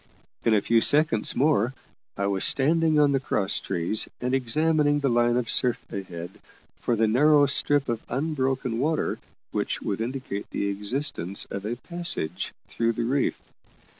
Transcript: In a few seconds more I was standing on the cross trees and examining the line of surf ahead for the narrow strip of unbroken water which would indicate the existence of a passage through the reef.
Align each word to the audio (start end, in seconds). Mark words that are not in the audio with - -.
In 0.43 0.55
a 0.55 0.61
few 0.61 0.81
seconds 0.81 1.35
more 1.35 1.75
I 2.17 2.25
was 2.25 2.43
standing 2.43 2.97
on 2.99 3.11
the 3.11 3.19
cross 3.19 3.59
trees 3.59 4.07
and 4.19 4.33
examining 4.33 4.99
the 4.99 5.09
line 5.11 5.37
of 5.37 5.47
surf 5.47 5.85
ahead 5.93 6.31
for 6.75 6.95
the 6.95 7.05
narrow 7.07 7.45
strip 7.45 7.87
of 7.87 8.01
unbroken 8.09 8.79
water 8.79 9.19
which 9.51 9.79
would 9.83 10.01
indicate 10.01 10.49
the 10.49 10.69
existence 10.69 11.45
of 11.51 11.67
a 11.67 11.75
passage 11.75 12.51
through 12.67 12.93
the 12.93 13.03
reef. 13.05 13.51